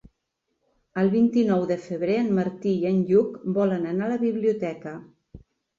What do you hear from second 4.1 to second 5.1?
a la biblioteca.